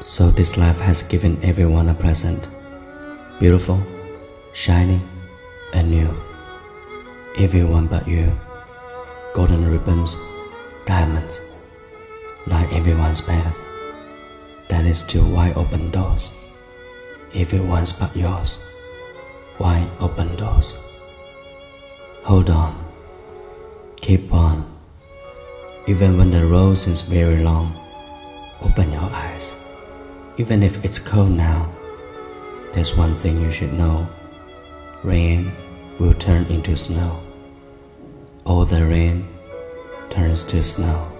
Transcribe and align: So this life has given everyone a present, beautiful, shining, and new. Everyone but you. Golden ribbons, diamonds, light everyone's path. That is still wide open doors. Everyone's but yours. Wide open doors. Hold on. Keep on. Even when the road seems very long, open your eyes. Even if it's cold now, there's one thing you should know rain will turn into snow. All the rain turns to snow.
So 0.00 0.30
this 0.30 0.56
life 0.56 0.78
has 0.78 1.02
given 1.02 1.42
everyone 1.42 1.88
a 1.88 1.94
present, 1.94 2.46
beautiful, 3.40 3.82
shining, 4.52 5.02
and 5.74 5.90
new. 5.90 6.14
Everyone 7.36 7.88
but 7.88 8.06
you. 8.06 8.30
Golden 9.34 9.68
ribbons, 9.68 10.16
diamonds, 10.86 11.40
light 12.46 12.72
everyone's 12.72 13.20
path. 13.20 13.58
That 14.68 14.86
is 14.86 15.00
still 15.00 15.28
wide 15.32 15.56
open 15.56 15.90
doors. 15.90 16.32
Everyone's 17.34 17.92
but 17.92 18.14
yours. 18.14 18.62
Wide 19.58 19.90
open 19.98 20.36
doors. 20.36 20.78
Hold 22.22 22.50
on. 22.50 22.78
Keep 23.96 24.32
on. 24.32 24.62
Even 25.88 26.16
when 26.16 26.30
the 26.30 26.46
road 26.46 26.78
seems 26.78 27.00
very 27.00 27.42
long, 27.42 27.74
open 28.62 28.92
your 28.92 29.10
eyes. 29.10 29.56
Even 30.38 30.62
if 30.62 30.84
it's 30.84 31.00
cold 31.00 31.32
now, 31.32 31.68
there's 32.72 32.96
one 32.96 33.12
thing 33.12 33.42
you 33.42 33.50
should 33.50 33.72
know 33.72 34.08
rain 35.02 35.50
will 35.98 36.14
turn 36.14 36.44
into 36.46 36.76
snow. 36.76 37.20
All 38.44 38.64
the 38.64 38.86
rain 38.86 39.26
turns 40.10 40.44
to 40.44 40.62
snow. 40.62 41.17